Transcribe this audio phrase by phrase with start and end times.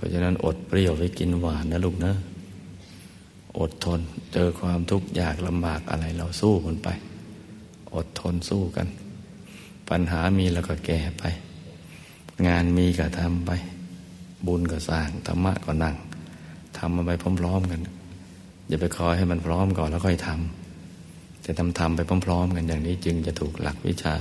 [0.00, 2.14] ราะฉะนั้นอดเปรี้ยวไว้กินหวานนะลูกนะ
[3.58, 4.00] อดทน
[4.32, 6.88] เจอความทุกข์ยากลำบากอะไรเราสู้มันไป
[7.94, 8.86] อดทนสู้กัน
[9.88, 11.24] ปัญหามีแล้วก็แก้ไป
[12.46, 13.50] งานมีก็ทำไป
[14.46, 15.96] บุญก็สร้างธรรมะก็นั่ง
[16.78, 17.10] ทำมาไป
[17.40, 17.80] พร้อมๆกัน
[18.68, 24.16] อย่าไปคอยให้มันพร้อมก่อนแล้วค่อยทำแต่ทำทำไปพร้อม ๆ กันอย่างนี้จึงจะถูกหลักวิชา